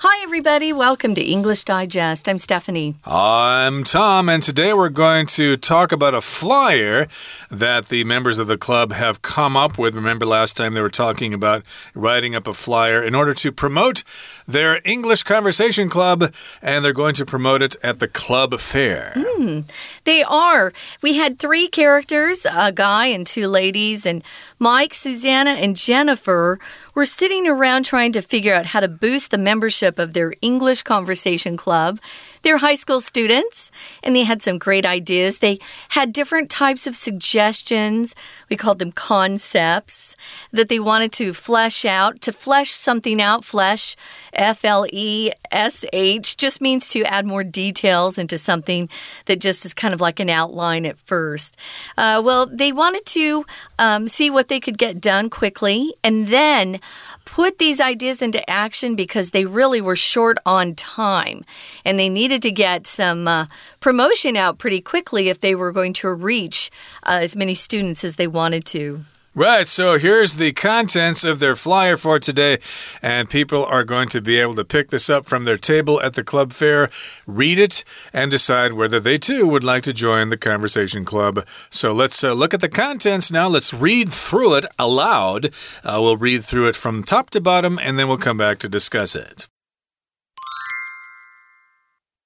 [0.00, 0.74] Hi, everybody.
[0.74, 2.28] Welcome to English Digest.
[2.28, 2.96] I'm Stephanie.
[3.06, 7.08] I'm Tom, and today we're going to talk about a flyer
[7.50, 9.94] that the members of the club have come up with.
[9.94, 11.62] Remember, last time they were talking about
[11.94, 14.04] writing up a flyer in order to promote
[14.46, 19.14] their English Conversation Club, and they're going to promote it at the club fair.
[19.16, 19.66] Mm,
[20.04, 20.74] they are.
[21.00, 24.22] We had three characters a guy and two ladies, and
[24.58, 26.58] Mike, Susanna, and Jennifer
[26.94, 30.82] were sitting around trying to figure out how to boost the membership of their English
[30.82, 32.00] Conversation Club.
[32.46, 33.72] They're high school students
[34.04, 35.38] and they had some great ideas.
[35.38, 38.14] They had different types of suggestions.
[38.48, 40.14] We called them concepts
[40.52, 42.20] that they wanted to flesh out.
[42.20, 43.96] To flesh something out, flesh,
[44.32, 48.88] F L E S H, just means to add more details into something
[49.24, 51.56] that just is kind of like an outline at first.
[51.98, 53.44] Uh, well, they wanted to
[53.76, 56.78] um, see what they could get done quickly and then
[57.24, 61.42] put these ideas into action because they really were short on time
[61.84, 63.46] and they needed to get some uh,
[63.80, 66.70] promotion out pretty quickly if they were going to reach
[67.02, 69.04] uh, as many students as they wanted to.
[69.36, 72.56] Right, so here's the contents of their flyer for today,
[73.02, 76.14] and people are going to be able to pick this up from their table at
[76.14, 76.88] the club fair,
[77.26, 81.46] read it, and decide whether they too would like to join the conversation club.
[81.68, 83.46] So let's uh, look at the contents now.
[83.46, 85.50] Let's read through it aloud.
[85.84, 88.70] Uh, we'll read through it from top to bottom, and then we'll come back to
[88.70, 89.46] discuss it.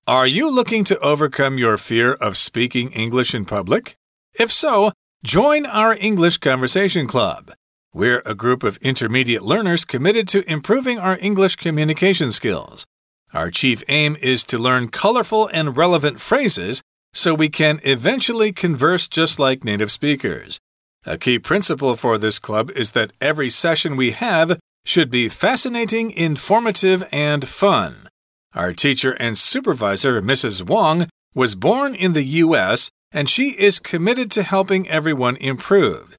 [0.07, 3.97] Are you looking to overcome your fear of speaking English in public?
[4.35, 4.93] If so,
[5.23, 7.53] Join our English Conversation Club.
[7.93, 12.87] We're a group of intermediate learners committed to improving our English communication skills.
[13.35, 16.81] Our chief aim is to learn colorful and relevant phrases
[17.13, 20.59] so we can eventually converse just like native speakers.
[21.05, 26.13] A key principle for this club is that every session we have should be fascinating,
[26.13, 28.09] informative, and fun.
[28.55, 30.67] Our teacher and supervisor, Mrs.
[30.67, 36.17] Wong, was born in the U.S and she is committed to helping everyone improve.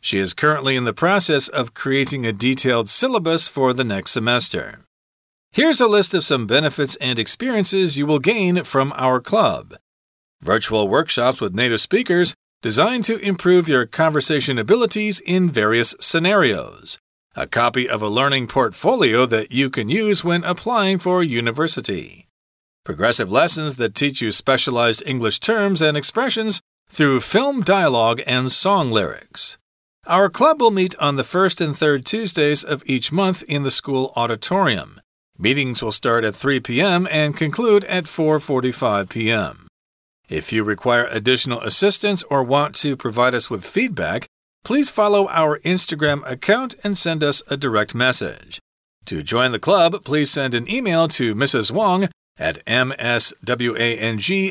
[0.00, 4.80] She is currently in the process of creating a detailed syllabus for the next semester.
[5.52, 9.74] Here's a list of some benefits and experiences you will gain from our club.
[10.42, 16.98] Virtual workshops with native speakers designed to improve your conversation abilities in various scenarios.
[17.36, 22.28] A copy of a learning portfolio that you can use when applying for university.
[22.84, 28.92] Progressive lessons that teach you specialized English terms and expressions through film dialogue and song
[28.92, 29.58] lyrics.
[30.06, 33.70] Our club will meet on the first and third Tuesdays of each month in the
[33.72, 35.00] school auditorium.
[35.36, 37.08] Meetings will start at 3 p.m.
[37.10, 39.66] and conclude at 4:45 p.m.
[40.28, 44.28] If you require additional assistance or want to provide us with feedback,
[44.64, 48.58] please follow our Instagram account and send us a direct message.
[49.06, 51.70] To join the club, please send an email to Mrs.
[51.70, 52.08] Wong
[52.38, 52.94] at mswang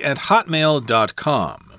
[0.03, 1.73] at hotmail.com.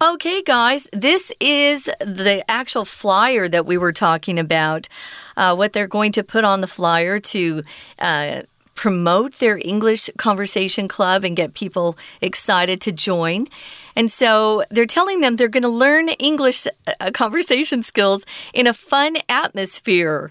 [0.00, 4.88] Okay, guys, this is the actual flyer that we were talking about.
[5.36, 7.64] Uh, what they're going to put on the flyer to
[7.98, 8.42] uh,
[8.78, 13.48] promote their English conversation club and get people excited to join.
[13.96, 18.24] And so they're telling them they're going to learn English uh, conversation skills
[18.54, 20.30] in a fun atmosphere.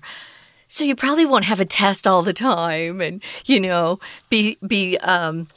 [0.69, 4.00] So you probably won't have a test all the time and, you know,
[4.30, 5.50] be, be, um,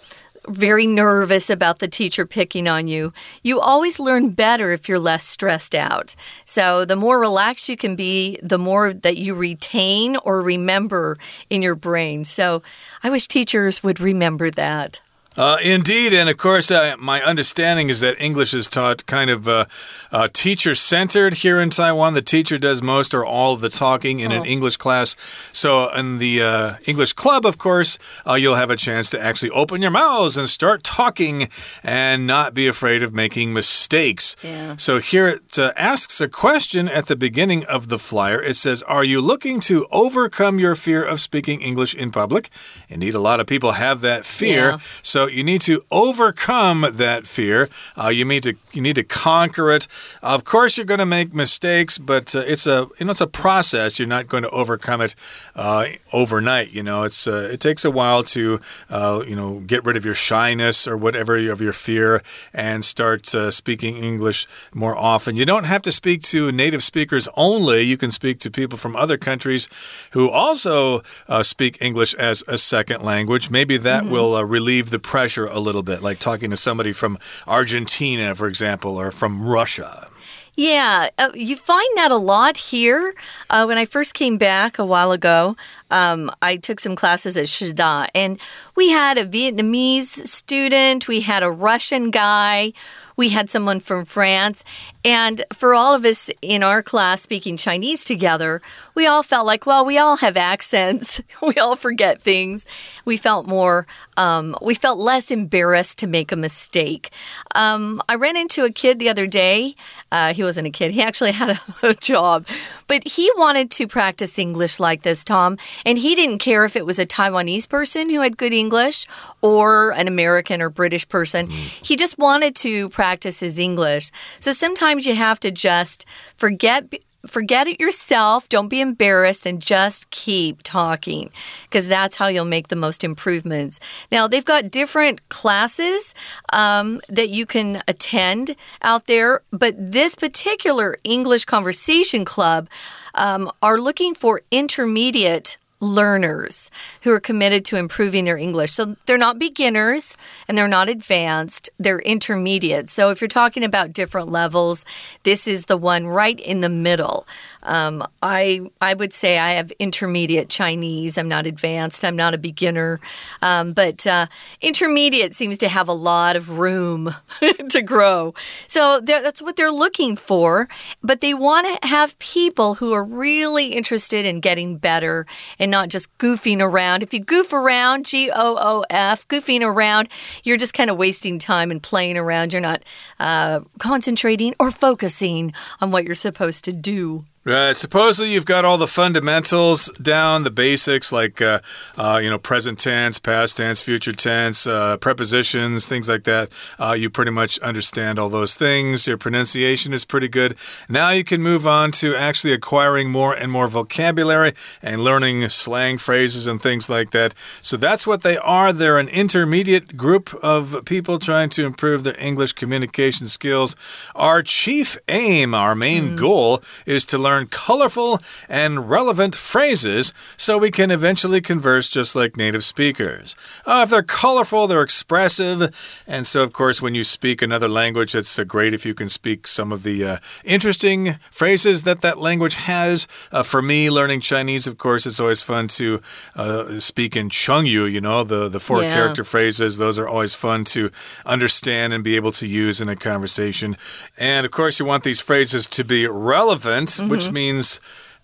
[0.50, 3.12] very nervous about the teacher picking on you.
[3.42, 6.14] You always learn better if you're less stressed out.
[6.44, 11.18] So, the more relaxed you can be, the more that you retain or remember
[11.48, 12.24] in your brain.
[12.24, 12.62] So,
[13.02, 15.00] I wish teachers would remember that.
[15.36, 19.46] Uh, indeed, and of course, uh, my understanding is that English is taught kind of
[19.46, 19.64] uh,
[20.10, 22.14] uh teacher centered here in Taiwan.
[22.14, 24.40] The teacher does most or all of the talking in oh.
[24.40, 25.14] an English class.
[25.52, 27.96] So, in the uh, English club, of course,
[28.26, 31.48] uh, you'll have a chance to actually open your mouths and start talking
[31.84, 34.34] and not be afraid of making mistakes.
[34.42, 34.74] Yeah.
[34.76, 38.42] So, here it asks a question at the beginning of the flyer.
[38.42, 42.50] It says, Are you looking to overcome your fear of speaking English in public?
[42.88, 44.70] Indeed, a lot of people have that fear.
[44.70, 44.78] Yeah.
[45.02, 47.68] So, so you need to overcome that fear.
[47.94, 49.86] Uh, you need to you need to conquer it.
[50.22, 53.26] Of course, you're going to make mistakes, but uh, it's a you know it's a
[53.26, 53.98] process.
[53.98, 55.14] You're not going to overcome it
[55.54, 56.70] uh, overnight.
[56.70, 60.06] You know, it's uh, it takes a while to uh, you know get rid of
[60.06, 62.22] your shyness or whatever of your fear
[62.54, 65.36] and start uh, speaking English more often.
[65.36, 67.82] You don't have to speak to native speakers only.
[67.82, 69.68] You can speak to people from other countries
[70.12, 71.02] who also
[71.42, 73.50] speak English as a second language.
[73.50, 74.12] Maybe that mm -hmm.
[74.12, 77.18] will relieve the pressure a little bit, like talking to somebody from
[77.48, 80.06] Argentina, for example, or from Russia.
[80.54, 83.14] Yeah, uh, you find that a lot here.
[83.48, 85.56] Uh, when I first came back a while ago,
[85.90, 88.38] um, I took some classes at Shida, and
[88.76, 92.72] we had a Vietnamese student, we had a Russian guy,
[93.16, 94.62] we had someone from France,
[95.04, 98.62] and for all of us in our class speaking Chinese together,
[98.94, 101.22] we all felt like, well, we all have accents.
[101.42, 102.66] we all forget things.
[103.04, 107.10] We felt more, um, we felt less embarrassed to make a mistake.
[107.54, 109.74] Um, I ran into a kid the other day.
[110.12, 112.46] Uh, he wasn't a kid, he actually had a, a job,
[112.86, 115.56] but he wanted to practice English like this, Tom.
[115.84, 119.06] And he didn't care if it was a Taiwanese person who had good English
[119.40, 121.48] or an American or British person.
[121.48, 121.52] Mm.
[121.52, 124.10] He just wanted to practice his English.
[124.40, 126.06] So sometimes sometimes you have to just
[126.36, 126.92] forget
[127.26, 128.48] forget it yourself.
[128.48, 131.30] Don't be embarrassed and just keep talking
[131.64, 133.80] because that's how you'll make the most improvements.
[134.10, 136.14] Now, they've got different classes
[136.52, 142.68] um, that you can attend out there, but this particular English Conversation Club
[143.14, 146.70] um, are looking for intermediate learners
[147.02, 148.72] who are committed to improving their English.
[148.72, 150.16] So they're not beginners
[150.46, 152.90] and they're not advanced, they're intermediate.
[152.90, 154.84] So if you're talking about different levels,
[155.22, 157.26] this is the one right in the middle.
[157.62, 161.18] Um, I I would say I have intermediate Chinese.
[161.18, 162.04] I'm not advanced.
[162.04, 163.00] I'm not a beginner,
[163.42, 164.26] um, but uh,
[164.60, 167.14] intermediate seems to have a lot of room
[167.70, 168.34] to grow.
[168.68, 170.68] So that's what they're looking for.
[171.02, 175.26] But they want to have people who are really interested in getting better
[175.58, 177.02] and not just goofing around.
[177.02, 180.08] If you goof around, G O O F, goofing around,
[180.44, 182.52] you're just kind of wasting time and playing around.
[182.52, 182.82] You're not
[183.18, 187.24] uh, concentrating or focusing on what you're supposed to do.
[187.42, 187.74] Right.
[187.74, 191.60] Supposedly, you've got all the fundamentals down, the basics like, uh,
[191.96, 196.50] uh, you know, present tense, past tense, future tense, uh, prepositions, things like that.
[196.78, 199.06] Uh, you pretty much understand all those things.
[199.06, 200.54] Your pronunciation is pretty good.
[200.86, 204.52] Now you can move on to actually acquiring more and more vocabulary
[204.82, 207.32] and learning slang phrases and things like that.
[207.62, 208.70] So that's what they are.
[208.70, 213.76] They're an intermediate group of people trying to improve their English communication skills.
[214.14, 216.18] Our chief aim, our main mm.
[216.18, 222.16] goal, is to learn learn colorful and relevant phrases so we can eventually converse just
[222.16, 223.36] like native speakers.
[223.64, 225.58] Uh, if they're colorful, they're expressive,
[226.06, 229.08] and so, of course, when you speak another language, it's uh, great if you can
[229.08, 233.06] speak some of the uh, interesting phrases that that language has.
[233.30, 236.00] Uh, for me, learning Chinese, of course, it's always fun to
[236.36, 238.94] uh, speak in Chengyu, you know, the, the four yeah.
[238.94, 239.78] character phrases.
[239.78, 240.90] Those are always fun to
[241.24, 243.76] understand and be able to use in a conversation.
[244.18, 247.10] And, of course, you want these phrases to be relevant, mm -hmm.
[247.10, 247.34] which which mm-hmm.
[247.34, 247.80] means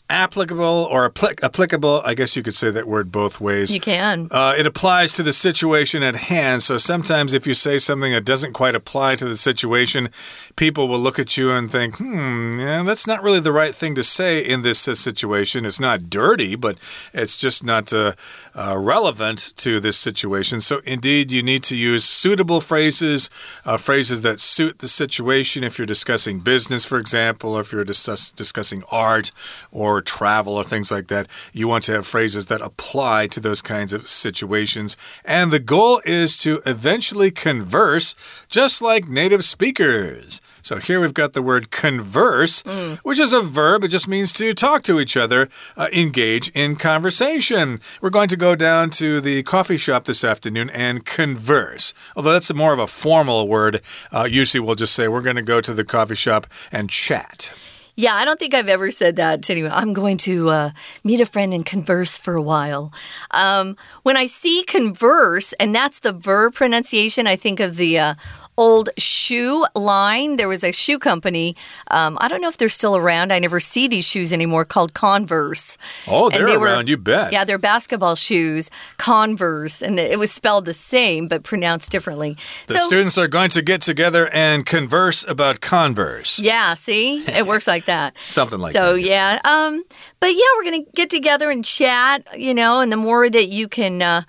[0.08, 2.00] applicable or applic applicable.
[2.04, 3.74] I guess you could say that word both ways.
[3.74, 4.28] You can.
[4.30, 6.62] Uh, it applies to the situation at hand.
[6.62, 10.10] So sometimes if you say something that doesn't quite apply to the situation,
[10.54, 13.94] people will look at you and think, hmm, yeah, that's not really the right thing
[13.96, 15.66] to say in this uh, situation.
[15.66, 16.78] It's not dirty, but
[17.12, 18.12] it's just not uh,
[18.54, 20.60] uh relevant to this situation.
[20.60, 23.28] So indeed, you need to use suitable phrases,
[23.64, 25.64] uh, phrases that suit the situation.
[25.64, 29.32] If you're discussing business, for example, or if you're dis discussing art
[29.72, 33.40] or or travel or things like that, you want to have phrases that apply to
[33.40, 34.96] those kinds of situations.
[35.24, 38.14] And the goal is to eventually converse
[38.48, 40.40] just like native speakers.
[40.66, 42.98] So here we've got the word converse, mm.
[42.98, 43.84] which is a verb.
[43.84, 47.80] It just means to talk to each other, uh, engage in conversation.
[48.00, 51.94] We're going to go down to the coffee shop this afternoon and converse.
[52.16, 53.80] Although that's more of a formal word,
[54.12, 57.54] uh, usually we'll just say we're going to go to the coffee shop and chat.
[57.98, 59.72] Yeah, I don't think I've ever said that to anyone.
[59.72, 60.70] I'm going to uh,
[61.02, 62.92] meet a friend and converse for a while.
[63.30, 68.14] Um, when I see converse, and that's the verb pronunciation, I think of the uh,
[68.56, 70.36] old shoe line.
[70.36, 71.56] There was a shoe company.
[71.90, 73.32] Um, I don't know if they're still around.
[73.32, 75.76] I never see these shoes anymore called Converse.
[76.06, 77.32] Oh, they're they around, were, you bet.
[77.32, 79.82] Yeah, they're basketball shoes, Converse.
[79.82, 82.36] And it was spelled the same but pronounced differently.
[82.66, 86.38] The so, students are going to get together and converse about Converse.
[86.38, 87.18] Yeah, see?
[87.26, 88.16] It works like that.
[88.28, 88.90] Something like so, that.
[88.90, 89.40] So, yeah.
[89.44, 89.84] Um,
[90.20, 93.48] but yeah, we're going to get together and chat, you know, and the more that
[93.48, 94.02] you can.
[94.02, 94.22] Uh,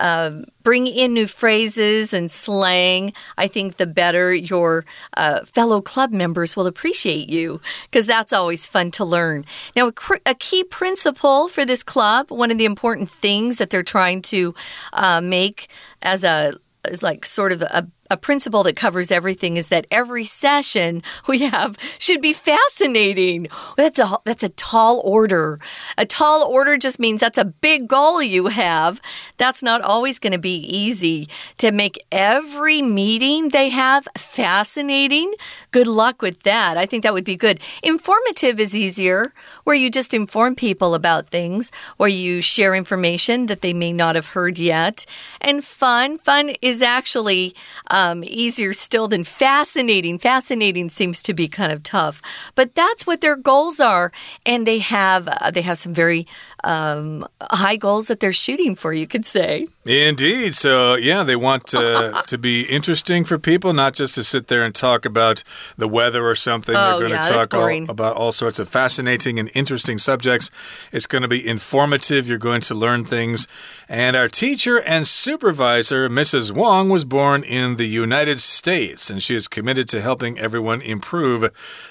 [0.00, 4.84] uh, bring in new phrases and slang, I think the better your
[5.16, 9.44] uh, fellow club members will appreciate you because that's always fun to learn.
[9.76, 9.92] Now, a,
[10.26, 14.54] a, key principle for this club, one of the important things that they're trying to
[14.94, 15.68] uh, make
[16.02, 16.54] as a
[16.88, 21.38] is like sort of a a principle that covers everything is that every session we
[21.40, 23.46] have should be fascinating.
[23.76, 25.58] That's a that's a tall order.
[25.96, 29.00] A tall order just means that's a big goal you have.
[29.36, 35.34] That's not always going to be easy to make every meeting they have fascinating.
[35.70, 36.76] Good luck with that.
[36.76, 37.60] I think that would be good.
[37.82, 39.32] Informative is easier,
[39.64, 44.14] where you just inform people about things, or you share information that they may not
[44.14, 45.06] have heard yet.
[45.40, 47.54] And fun, fun is actually
[47.90, 50.18] uh, um, easier still than fascinating.
[50.18, 52.22] Fascinating seems to be kind of tough,
[52.54, 54.10] but that's what their goals are,
[54.46, 56.26] and they have uh, they have some very
[56.64, 58.92] um, high goals that they're shooting for.
[58.92, 59.68] You could say.
[59.84, 60.54] Indeed.
[60.54, 64.64] So yeah, they want uh, to be interesting for people, not just to sit there
[64.64, 65.42] and talk about
[65.76, 66.76] the weather or something.
[66.76, 70.50] Oh, they're going yeah, to talk all, about all sorts of fascinating and interesting subjects.
[70.92, 72.28] It's going to be informative.
[72.28, 73.46] You're going to learn things.
[73.88, 76.52] And our teacher and supervisor, Mrs.
[76.52, 81.44] Wong, was born in the United States, and she is committed to helping everyone improve.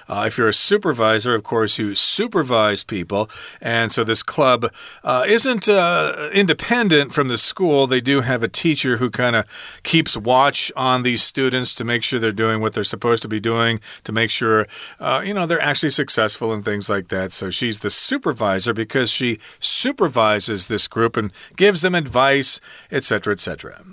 [0.07, 3.29] Uh, if you're a supervisor, of course, you supervise people.
[3.61, 4.59] And so this club
[5.04, 7.88] uh, isn't uh, independent from the school.
[7.88, 9.46] They do have a teacher who kind of
[9.84, 13.39] keeps watch on these students to make sure they're doing what they're supposed to be
[13.39, 14.68] doing, to make sure,
[15.00, 17.32] uh, you know, they're actually successful and things like that.
[17.32, 22.60] So she's the supervisor because she supervises this group and gives them advice,
[22.92, 23.84] etc., etc.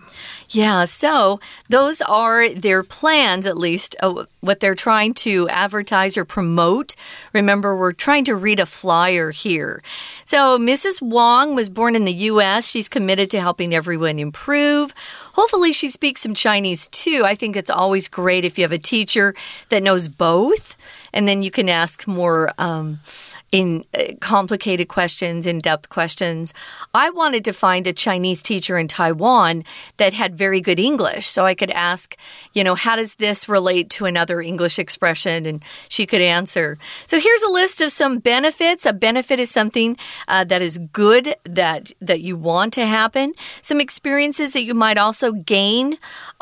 [0.50, 6.24] Yeah, so those are their plans, at least uh, what they're trying to advertise or
[6.24, 6.94] promote.
[7.32, 9.82] Remember, we're trying to read a flyer here.
[10.24, 11.02] So, Mrs.
[11.02, 14.92] Wong was born in the U.S., she's committed to helping everyone improve.
[15.32, 17.22] Hopefully, she speaks some Chinese too.
[17.24, 19.34] I think it's always great if you have a teacher
[19.68, 20.76] that knows both
[21.16, 23.00] and then you can ask more um,
[23.56, 26.52] in uh, complicated questions, in depth questions.
[26.92, 29.64] I wanted to find a Chinese teacher in Taiwan
[29.96, 32.18] that had very good English, so I could ask,
[32.52, 36.76] you know, how does this relate to another English expression, and she could answer.
[37.06, 38.84] So here's a list of some benefits.
[38.84, 39.96] A benefit is something
[40.28, 43.32] uh, that is good that that you want to happen.
[43.62, 45.96] Some experiences that you might also gain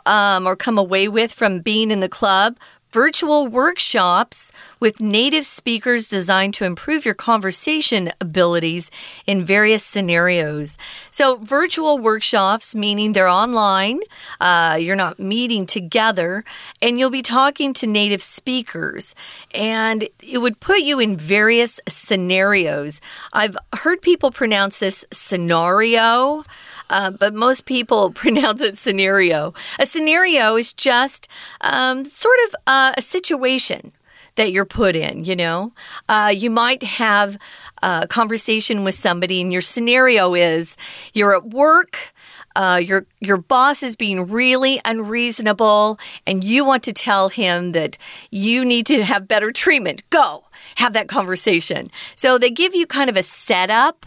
[0.05, 2.59] um, or come away with from being in the club
[2.95, 8.89] virtual workshops with native speakers designed to improve your conversation abilities
[9.27, 10.79] in various scenarios.
[11.11, 13.99] So, virtual workshops, meaning they're online,
[14.41, 16.45] uh, you're not meeting together,
[16.81, 19.17] and you'll be talking to native speakers.
[19.53, 23.01] And it would put you in various scenarios.
[23.33, 26.45] I've heard people pronounce this scenario.
[26.91, 29.55] Uh, but most people pronounce it scenario.
[29.79, 31.29] A scenario is just
[31.61, 33.93] um, sort of uh, a situation
[34.37, 35.73] that you're put in, you know?
[36.09, 37.39] Uh, you might have
[37.83, 40.77] a conversation with somebody, and your scenario is
[41.13, 42.13] you're at work.
[42.57, 47.99] Uh, your your boss is being really unreasonable, and you want to tell him that
[48.31, 50.09] you need to have better treatment.
[50.11, 50.45] Go
[50.77, 51.91] have that conversation.
[52.17, 54.07] So they give you kind of a setup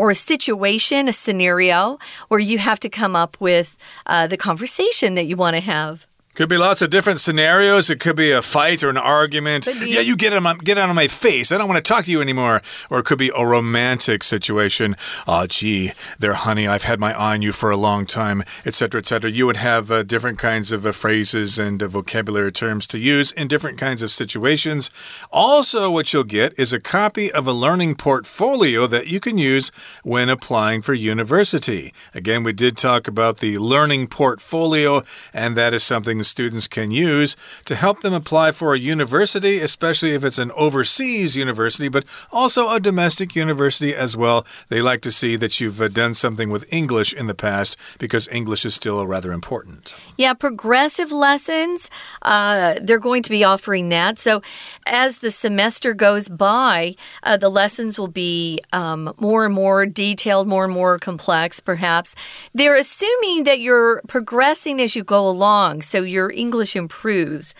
[0.00, 3.76] or a situation, a scenario where you have to come up with
[4.06, 6.06] uh, the conversation that you want to have.
[6.40, 7.90] Could be lots of different scenarios.
[7.90, 9.66] It could be a fight or an argument.
[9.66, 11.52] Yeah, you get, on, get out of my face.
[11.52, 12.62] I don't want to talk to you anymore.
[12.88, 14.96] Or it could be a romantic situation.
[15.28, 19.00] Oh, gee, there, honey, I've had my eye on you for a long time, etc.,
[19.00, 19.30] etc.
[19.30, 23.32] You would have uh, different kinds of uh, phrases and uh, vocabulary terms to use
[23.32, 24.90] in different kinds of situations.
[25.30, 29.70] Also, what you'll get is a copy of a learning portfolio that you can use
[30.04, 31.92] when applying for university.
[32.14, 35.02] Again, we did talk about the learning portfolio,
[35.34, 40.14] and that is something students can use to help them apply for a university, especially
[40.14, 44.46] if it's an overseas university, but also a domestic university as well.
[44.68, 48.28] They like to see that you've uh, done something with English in the past because
[48.28, 49.94] English is still rather important.
[50.16, 51.90] Yeah, progressive lessons,
[52.22, 54.18] uh, they're going to be offering that.
[54.18, 54.42] So
[54.86, 60.46] as the semester goes by, uh, the lessons will be um, more and more detailed,
[60.48, 62.14] more and more complex, perhaps.
[62.54, 65.82] They're assuming that you're progressing as you go along.
[65.82, 67.54] So your English improves.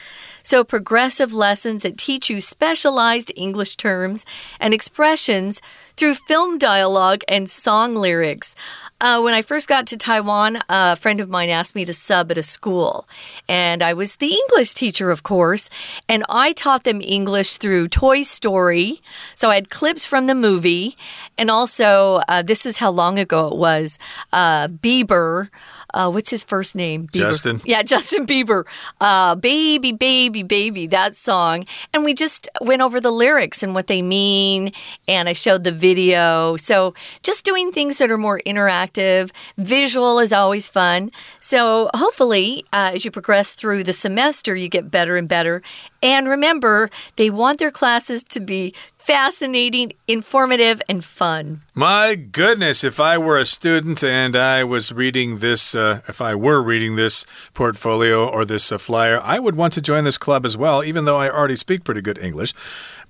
[0.51, 4.27] So, progressive lessons that teach you specialized English terms
[4.59, 5.63] and expressions
[5.97, 8.57] through film dialogue and song lyrics.
[9.01, 12.33] Uh, when I first got to Taiwan, a friend of mine asked me to sub
[12.33, 13.09] at a school.
[13.49, 15.71] And I was the English teacher, of course.
[16.09, 19.01] And I taught them English through Toy Story.
[19.37, 20.97] So I had clips from the movie.
[21.39, 24.01] And also, uh, this is how long ago it was
[24.33, 25.49] uh, Bieber
[25.95, 27.07] uh, what's his first name?
[27.07, 27.19] Bieber.
[27.19, 27.61] Justin.
[27.65, 28.65] Yeah, Justin Bieber.
[29.01, 31.65] Uh, baby, baby, baby, baby, that song.
[31.93, 34.73] And we just went over the lyrics and what they mean.
[35.09, 36.57] And I showed the video.
[36.57, 39.31] So just doing things that are more interactive.
[39.59, 41.11] Visual is always fun.
[41.41, 45.63] So hopefully, uh, as you progress through the semester, you get better and better.
[46.03, 48.75] And remember, they want their classes to be
[49.11, 51.63] fascinating, informative, and fun.
[51.75, 56.37] My goodness, if I were a student and I was reading this, uh, if I
[56.37, 60.47] were reading this portfolio or this uh, flyer, I would want to join this club
[60.47, 62.55] as well, even though I already speak pretty good English.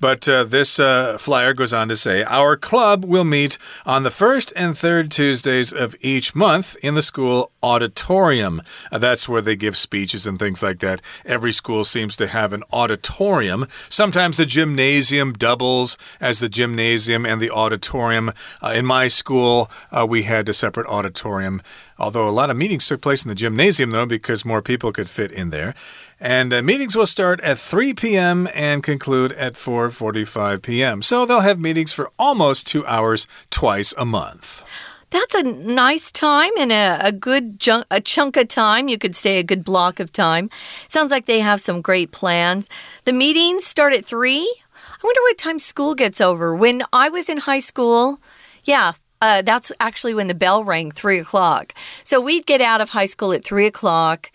[0.00, 4.10] But uh, this uh, flyer goes on to say Our club will meet on the
[4.10, 8.62] first and third Tuesdays of each month in the school auditorium.
[8.90, 11.02] Uh, that's where they give speeches and things like that.
[11.24, 13.66] Every school seems to have an auditorium.
[13.88, 18.32] Sometimes the gymnasium doubles as the gymnasium and the auditorium.
[18.62, 21.62] Uh, in my school, uh, we had a separate auditorium.
[21.98, 25.08] Although a lot of meetings took place in the gymnasium, though, because more people could
[25.08, 25.74] fit in there.
[26.18, 28.48] And uh, meetings will start at 3 p.m.
[28.54, 31.02] and conclude at 4:45 p.m.
[31.02, 34.64] So they'll have meetings for almost two hours twice a month.
[35.10, 38.88] That's a nice time and a, a good junk, a chunk of time.
[38.88, 40.48] You could say a good block of time.
[40.88, 42.68] Sounds like they have some great plans.
[43.04, 44.40] The meetings start at 3.
[44.40, 46.54] I wonder what time school gets over.
[46.54, 48.20] When I was in high school,
[48.64, 51.74] yeah, uh, that's actually when the bell rang, three o'clock.
[52.04, 54.30] So we'd get out of high school at three o'clock.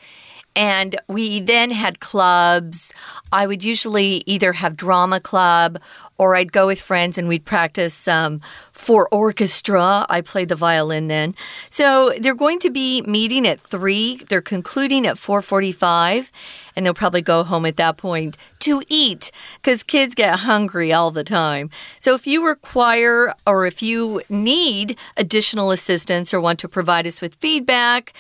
[0.58, 2.94] And we then had clubs.
[3.32, 5.80] I would usually either have drama club
[6.18, 8.40] or I'd go with friends and we'd practice um,
[8.76, 10.06] for orchestra.
[10.10, 11.34] I played the violin then.
[11.70, 14.18] So they're going to be meeting at 3.
[14.28, 16.30] They're concluding at 4:45
[16.76, 19.32] and they'll probably go home at that point to eat
[19.64, 21.70] cuz kids get hungry all the time.
[22.00, 27.22] So if you require or if you need additional assistance or want to provide us
[27.22, 28.12] with feedback,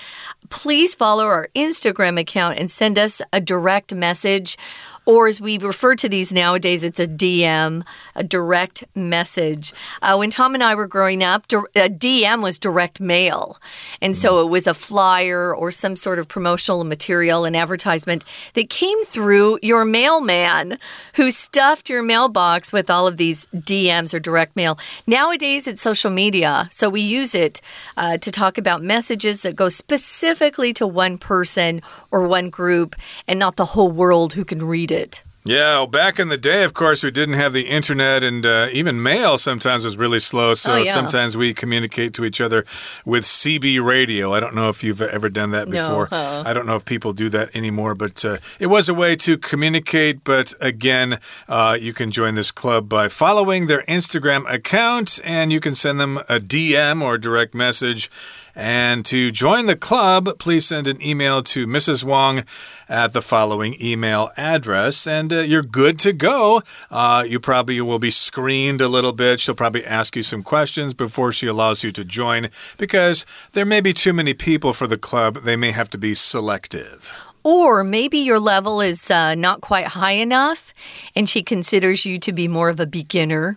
[0.49, 4.57] please follow our Instagram account and send us a direct message
[5.05, 7.85] or as we refer to these nowadays, it's a DM,
[8.15, 9.71] a direct message.
[10.01, 13.59] Uh, when Tom and I were growing up, a DM was direct mail.
[14.01, 18.69] And so it was a flyer or some sort of promotional material, an advertisement that
[18.69, 20.79] came through your mailman
[21.15, 24.77] who stuffed your mailbox with all of these DMs or direct mail.
[25.05, 26.67] Nowadays, it's social media.
[26.71, 27.61] So we use it
[27.95, 32.95] uh, to talk about messages that go specifically to one person or one group
[33.27, 35.21] and not the whole world who can read it it.
[35.47, 38.67] Yeah, well, back in the day, of course, we didn't have the internet, and uh,
[38.71, 40.55] even mail sometimes was really slow.
[40.55, 40.91] So oh, yeah.
[40.91, 42.65] sometimes we communicate to each other
[43.05, 44.33] with CB radio.
[44.33, 46.09] I don't know if you've ever done that before.
[46.11, 46.43] No, uh.
[46.47, 49.37] I don't know if people do that anymore, but uh, it was a way to
[49.37, 50.23] communicate.
[50.23, 55.59] But again, uh, you can join this club by following their Instagram account, and you
[55.59, 58.09] can send them a DM or direct message.
[58.55, 62.05] And to join the club, please send an email to Mrs.
[62.05, 62.45] Wong
[62.87, 66.61] at the following email address, and uh, you're good to go.
[66.89, 69.41] Uh, you probably will be screened a little bit.
[69.41, 73.81] She'll probably ask you some questions before she allows you to join because there may
[73.81, 75.43] be too many people for the club.
[75.43, 77.13] They may have to be selective.
[77.43, 80.73] Or maybe your level is uh, not quite high enough
[81.15, 83.55] and she considers you to be more of a beginner.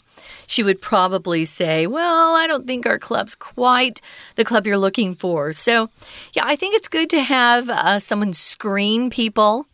[0.48, 4.00] She would probably say, Well, I don't think our club's quite
[4.34, 5.52] the club you're looking for.
[5.52, 5.90] So,
[6.32, 9.68] yeah, I think it's good to have uh, someone screen people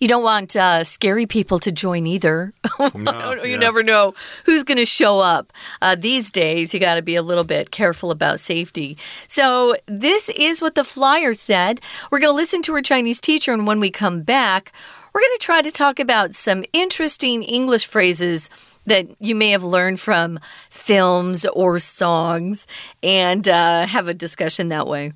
[0.00, 2.52] you don't want uh, scary people to join either.
[2.94, 3.56] No, you yeah.
[3.58, 4.14] never know
[4.44, 5.52] who's going to show up.
[5.82, 8.96] Uh, these days, you got to be a little bit careful about safety.
[9.26, 11.80] So, this is what the flyer said.
[12.10, 14.72] We're going to listen to our Chinese teacher, and when we come back,
[15.12, 18.48] we're going to try to talk about some interesting English phrases
[18.88, 20.38] that you may have learned from
[20.70, 22.66] films or songs
[23.02, 25.12] and uh, have a discussion that way.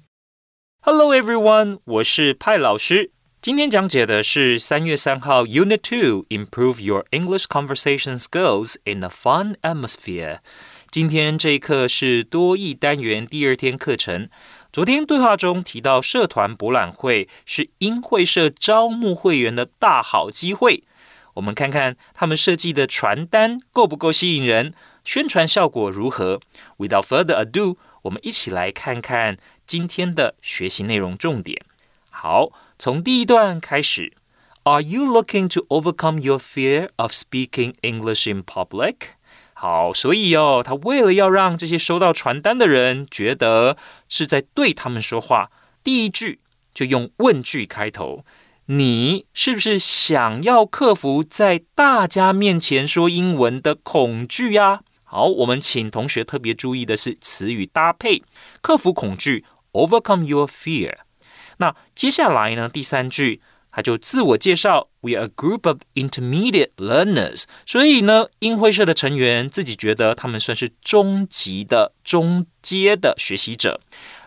[0.83, 3.11] Hello everyone，我是派老师。
[3.41, 10.39] 今天讲解的是三月三号 Unit Two Improve Your English Conversation Skills in a Fun Atmosphere.
[10.93, 14.29] 今天这一课是多益单元第二天课程。
[14.73, 20.85] 昨天对话中提到，社团博览会是英会社招募会员的大好机会。
[21.35, 24.73] 我们看看他们设计的传单够不够吸引人，
[25.05, 26.41] 宣传效果如何。
[26.79, 31.65] Without further ado，我们一起来看看今天的学习内容重点。
[32.11, 32.51] 好。
[32.79, 34.13] 从第一段开始
[34.65, 38.97] ，Are you looking to overcome your fear of speaking English in public？
[39.55, 43.77] 好，所以哦，他为了要让这些收到传单的人觉得
[44.09, 45.53] 是在对他们说话，
[45.85, 46.41] 第一句
[46.75, 48.25] 就用问句开头：
[48.67, 54.83] 你是不是想要克服在大家面前说英文的恐惧呀？
[55.03, 58.23] 好，我们请同学特别注意的是词语搭配，
[58.61, 60.95] 克服恐惧 overcome your fear。
[61.59, 67.45] 那接下来呢，第三句他就自我介绍，We are a group of intermediate learners。
[67.67, 73.81] 所以呢，英会社的成员自己觉得他们算是中级的、中阶的学习者。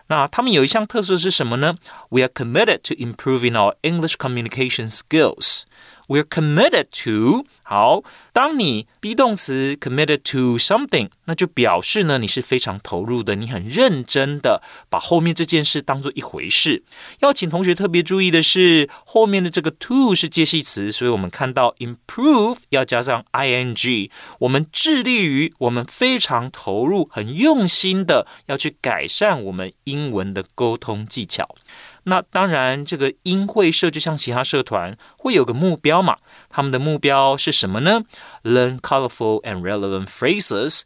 [0.07, 1.77] 那他们有一项特色是什么呢？
[2.09, 5.63] We are committed to improving our English communication skills.
[6.08, 16.84] We're committed to 好，当你 be 动词 committed to something，那就表示呢你是非常投入的，你很认真的把后面这件事当做一回事。
[17.20, 31.56] 要请同学特别注意的是，后面的这个 to 是介系词，所以我们看到 improve 要加上 ing，我们致力于，我们非常投入，很用心的要去改善我们英文的沟通技巧。
[32.04, 36.18] 那当然，这个英会社就像其他社团会有个目标嘛。
[36.48, 38.02] 他们的目标是什么呢
[38.44, 40.82] ？Learn colorful and relevant phrases。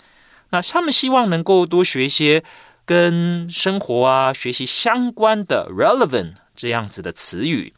[0.51, 2.43] 那他们希望能够多学一些
[2.85, 7.75] 跟生活啊、学习相关的 relevant 这样子的词语。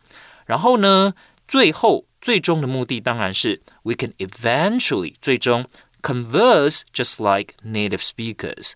[0.46, 1.14] 然后呢，
[1.46, 5.66] 最后最终的目的当然是 we can eventually 最终
[6.00, 8.72] converse just like native speakers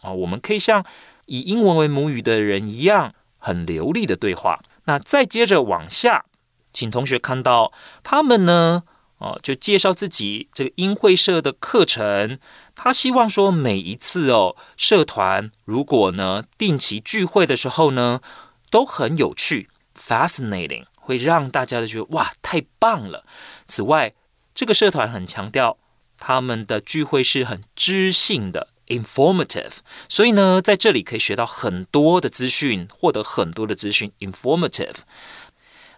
[0.00, 0.84] 啊，我们可以像
[1.26, 3.14] 以英文为母语的人一样。
[3.40, 4.60] 很流利的对话。
[4.84, 6.24] 那再接着往下，
[6.72, 7.72] 请同学看到
[8.04, 8.84] 他们呢，
[9.18, 12.38] 哦，就介绍自己这个音会社的课程。
[12.74, 18.20] 他希望说，每一次哦，社团如果呢定期聚会的时候呢，
[18.70, 23.26] 都很有趣，fascinating，会让大家都觉得哇，太棒了。
[23.66, 24.14] 此外，
[24.54, 25.76] 这个社团很强调
[26.18, 28.68] 他们的聚会是很知性的。
[28.90, 34.12] informative，所以呢，在这里可以学到很多的资讯，获得很多的资讯。
[34.18, 34.96] informative。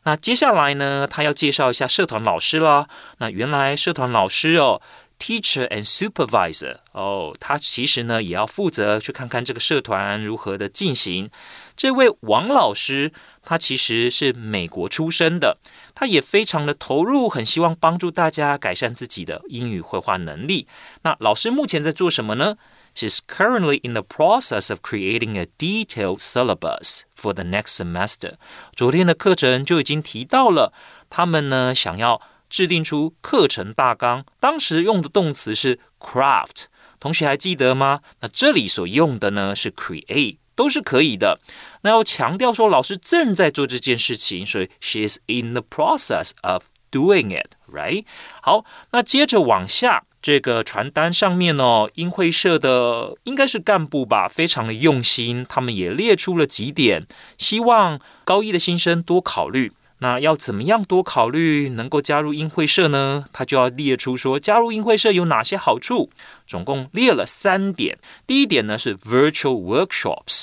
[0.05, 2.89] 那接下来呢，他要介绍一下社团老师啦。
[3.19, 4.83] 那原来社团老师哦
[5.19, 11.31] ，teacher and supervisor 哦，他其实呢也要负责去看看这个社团如何的进行。
[11.77, 13.13] 这位王老师，
[13.45, 15.59] 他其实是美国出生的，
[15.95, 20.67] 他也非常的投入，很希望帮助大家改善自己的英语绘画能力。
[21.03, 22.57] 那老师目前在做什么呢
[22.96, 28.34] ？She's currently in the process of creating a detailed syllabus for the next semester。
[28.76, 30.74] 昨天的课程就已经提到了，
[31.08, 32.20] 他们呢想要
[32.50, 34.26] 制定出课程大纲。
[34.40, 36.66] 当时用的动词是 craft，
[37.00, 38.02] 同学还记得吗？
[38.22, 41.40] 那这里所用的呢是 create，都是可以的。
[41.84, 48.06] 那要强调说，老师正在做这件事情，所以 she is in the process of doing it，right？
[48.42, 50.06] 好，那接着往下。
[50.23, 55.45] 这个传单上面哦，英会社的应该是干部吧，非常的用心。
[55.49, 57.07] 他们也列出了几点，
[57.37, 59.73] 希望高一的新生多考虑。
[59.99, 63.25] 那要怎么样多考虑能够加入英会社呢？
[63.33, 66.11] 他就要列出说加入英会社有哪些好处，
[66.47, 67.99] 总共列了三点。
[68.27, 70.43] 第一点呢是 virtual workshops，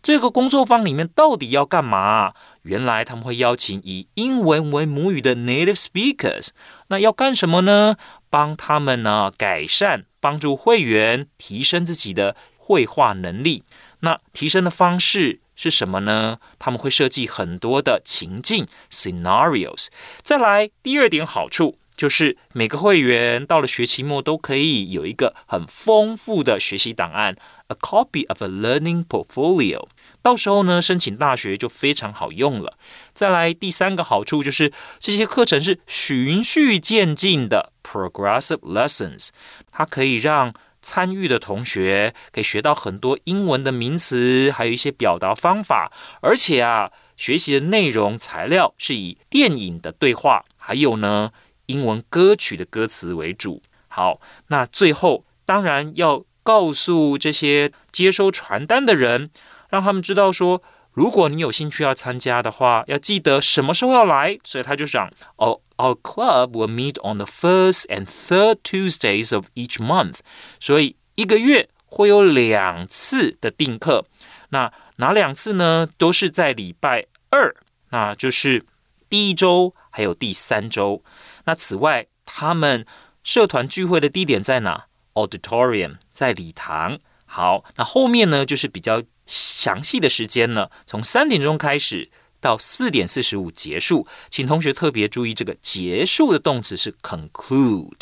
[0.00, 2.34] 这个工作坊里面到底要干嘛？
[2.62, 6.48] 原来他们会邀请以英文为母语的 native speakers，
[6.88, 7.96] 那要干什么呢？
[8.28, 13.64] 帮他们呢改善，帮助会员提升自己的绘画能力。
[14.00, 16.38] 那提升的方式是什么呢？
[16.58, 19.88] 他们会设计很多的情境 scenarios。
[20.22, 27.36] 再来，第二点好处就是每个会员到了学期末都可以有一个很丰富的学习档案
[27.68, 29.86] ，a copy of a learning portfolio。
[30.22, 32.76] 到时候呢，申请大学就非常好用了。
[33.14, 39.30] 再来第三个好处就是这些课程是循序渐进的 progressive lessons，
[39.70, 40.52] 它可以让
[40.82, 45.92] 参与的同学可以学到很多英文的名词，还有一些表达方法。
[46.20, 51.32] 而且啊，学习的内容材料是以电影的对话，还有呢
[51.66, 53.62] 英文歌曲的歌词为主。
[53.88, 59.30] 好，那最后当然要告诉这些接收传单的人。
[59.70, 64.36] 让他们知道说，如果你有兴趣要参加的话，要记得什么时候要来。
[64.42, 70.18] 所以他就讲，哦，Our club will meet on the first and third Tuesdays of each month。
[70.58, 74.04] 所以一个月会有两次的订课。
[74.48, 75.88] 那哪两次呢？
[75.96, 77.54] 都是在礼拜二，
[77.90, 78.64] 那就是
[79.08, 81.04] 第一周还有第三周。
[81.44, 82.84] 那此外，他们
[83.22, 86.98] 社团聚会的地点在哪？Auditorium，在礼堂。
[87.24, 89.04] 好，那后面呢，就是比较。
[89.30, 98.00] 详细的时间呢，从三点钟开始到四点四十五结束，请同学特别注意这个结束的动词是 conclude。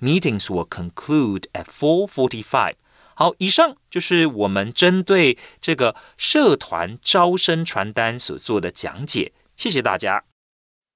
[0.00, 2.76] Meetings will conclude at four forty-five。
[3.14, 10.24] 好，以上就是我们针对这个社团招生传单所做的讲解，谢谢大家。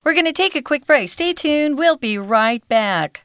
[0.02, 1.08] We're going to take a quick break.
[1.08, 1.76] Stay tuned.
[1.76, 3.24] We'll be right back.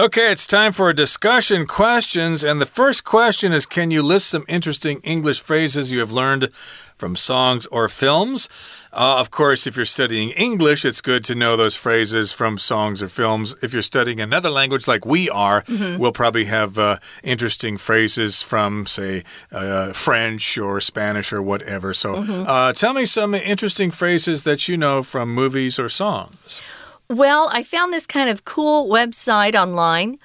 [0.00, 2.44] Okay, it's time for a discussion questions.
[2.44, 6.52] And the first question is Can you list some interesting English phrases you have learned
[6.96, 8.48] from songs or films?
[8.92, 13.02] Uh, of course, if you're studying English, it's good to know those phrases from songs
[13.02, 13.56] or films.
[13.60, 15.98] If you're studying another language like we are, mm -hmm.
[15.98, 21.94] we'll probably have uh, interesting phrases from, say, uh, French or Spanish or whatever.
[21.94, 22.72] So mm -hmm.
[22.72, 26.62] tell me some interesting phrases that you know from movies or songs.
[27.10, 30.18] Well, I found this kind of cool website online,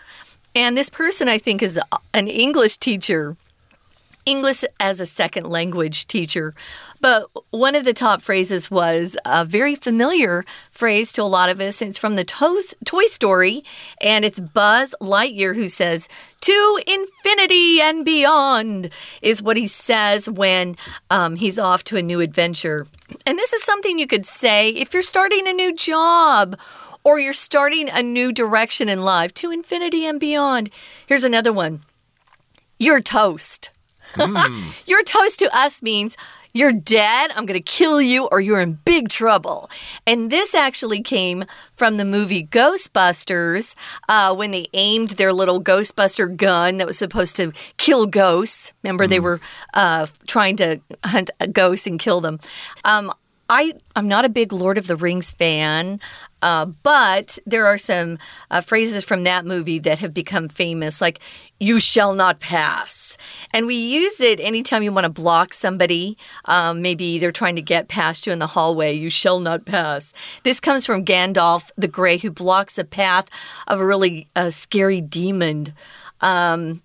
[0.54, 1.80] and this person I think is
[2.14, 3.38] an English teacher.
[4.26, 6.54] English as a second language teacher.
[7.04, 11.60] But one of the top phrases was a very familiar phrase to a lot of
[11.60, 11.82] us.
[11.82, 13.62] It's from the Toy Story,
[14.00, 16.08] and it's Buzz Lightyear who says,
[16.40, 18.90] To infinity and beyond,
[19.22, 20.78] is what he says when
[21.10, 22.88] um, he's off to a new adventure.
[23.26, 26.58] And this is something you could say if you're starting a new job
[27.04, 30.70] or you're starting a new direction in life to infinity and beyond.
[31.06, 31.82] Here's another one
[32.80, 33.72] You're toast.
[34.14, 34.88] Mm.
[34.88, 36.16] You're toast to us means
[36.54, 39.70] you're dead, I'm going to kill you, or you're in big trouble.
[40.06, 43.76] And this actually came from the movie Ghostbusters
[44.08, 48.72] uh, when they aimed their little Ghostbuster gun that was supposed to kill ghosts.
[48.84, 49.10] Remember, mm.
[49.10, 49.42] they were
[49.74, 52.40] uh, trying to hunt ghosts and kill them.
[52.86, 53.12] Um,
[53.50, 56.00] I, I'm not a big Lord of the Rings fan.
[56.42, 58.18] Uh, but there are some
[58.52, 61.20] uh, phrases from that movie that have become famous, like,
[61.58, 63.18] you shall not pass.
[63.54, 66.18] And we use it anytime you want to block somebody.
[66.46, 68.94] Um, maybe they're trying to get past you in the hallway.
[68.94, 70.14] You shall not pass.
[70.44, 73.30] This comes from Gandalf the Grey, who blocks a path
[73.68, 75.74] of a really uh, scary demon.
[76.20, 76.82] Um,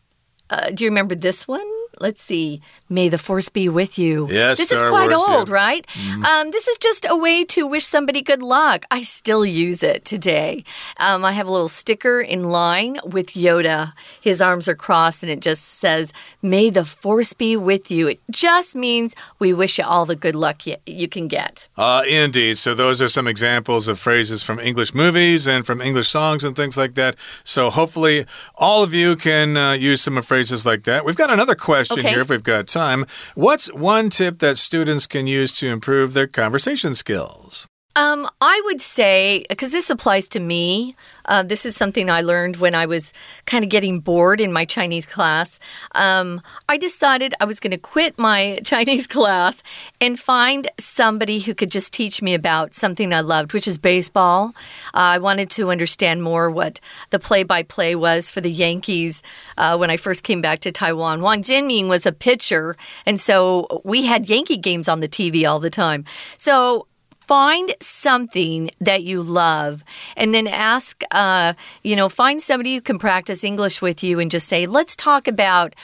[0.51, 1.78] uh, do you remember this one?
[2.01, 2.61] Let's see.
[2.89, 4.29] May the force be with you.
[4.31, 5.55] Yes, this Star is quite Wars, old, yeah.
[5.55, 5.87] right?
[5.89, 6.25] Mm.
[6.25, 8.85] Um, this is just a way to wish somebody good luck.
[8.91, 10.65] I still use it today.
[10.99, 13.93] Um, I have a little sticker in line with Yoda.
[14.21, 18.21] His arms are crossed, and it just says, "May the force be with you." It
[18.31, 21.69] just means we wish you all the good luck you, you can get.
[21.77, 22.59] Uh, indeed.
[22.59, 26.55] So those are some examples of phrases from English movies and from English songs and
[26.57, 27.17] things like that.
[27.45, 31.05] So hopefully, all of you can uh, use some of phrases like that.
[31.05, 32.15] We've got another question question okay.
[32.15, 33.05] here if we've got time.
[33.35, 37.69] What's one tip that students can use to improve their conversation skills?
[37.99, 42.59] Um, I would say, because this applies to me, uh, this is something I learned
[42.59, 43.13] when I was
[43.45, 45.59] kind of getting bored in my Chinese class.
[45.97, 49.65] Um, I decided I was going to quit my Chinese class
[50.01, 54.55] and find somebody who could just teach me about something I loved, which is baseball.
[54.95, 56.79] Uh, I wanted to understand more what
[57.11, 59.25] the play by play was for the Yankees
[59.57, 61.21] uh, when I first came back to Taiwan.
[61.21, 65.59] Wang Chien-Ming was a pitcher, and so we had Yankee games on the TV all
[65.59, 66.05] the time.
[66.37, 66.87] So
[67.29, 69.85] find something that you love
[70.17, 71.53] and then ask, uh,
[71.85, 75.29] you know, find somebody who can practice English with you and just say, let's talk
[75.29, 75.75] about.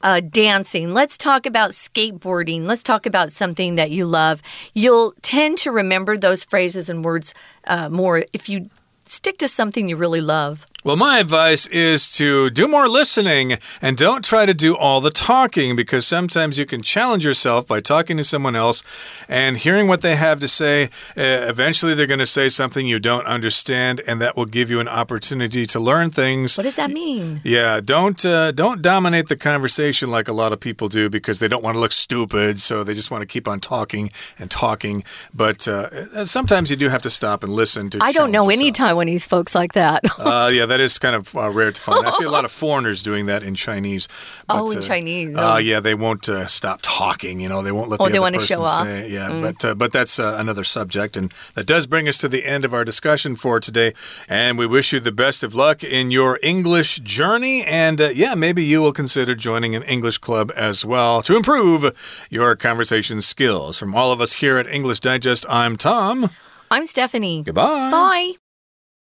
[0.00, 0.94] Uh, dancing.
[0.94, 2.66] Let's talk about skateboarding.
[2.66, 4.40] Let's talk about something that you love.
[4.72, 7.34] You'll tend to remember those phrases and words
[7.66, 8.70] uh, more if you
[9.06, 10.64] stick to something you really love.
[10.88, 15.10] Well, my advice is to do more listening and don't try to do all the
[15.10, 18.82] talking because sometimes you can challenge yourself by talking to someone else
[19.28, 20.84] and hearing what they have to say.
[21.14, 24.80] Uh, eventually, they're going to say something you don't understand, and that will give you
[24.80, 26.56] an opportunity to learn things.
[26.56, 27.42] What does that mean?
[27.44, 31.48] Yeah, don't uh, don't dominate the conversation like a lot of people do because they
[31.48, 35.04] don't want to look stupid, so they just want to keep on talking and talking.
[35.34, 37.98] But uh, sometimes you do have to stop and listen to.
[38.00, 38.62] I don't know yourself.
[38.62, 40.02] any Taiwanese folks like that.
[40.18, 42.06] Uh, yeah, that that is kind of uh, rare to find.
[42.06, 44.08] I see a lot of foreigners doing that in Chinese.
[44.46, 45.36] But, oh, in uh, Chinese.
[45.36, 45.56] Uh, oh.
[45.58, 47.40] yeah, they won't uh, stop talking.
[47.40, 49.04] You know, they won't let oh, the they other person say.
[49.04, 49.10] Off.
[49.10, 49.42] Yeah, mm.
[49.42, 52.64] but uh, but that's uh, another subject, and that does bring us to the end
[52.64, 53.92] of our discussion for today.
[54.28, 57.64] And we wish you the best of luck in your English journey.
[57.64, 62.54] And yeah, maybe you will consider joining an English club as well to improve your
[62.56, 63.78] conversation skills.
[63.78, 66.30] From all of us here at English Digest, I'm Tom.
[66.70, 67.42] I'm Stephanie.
[67.42, 67.90] Goodbye.
[67.90, 68.32] Bye.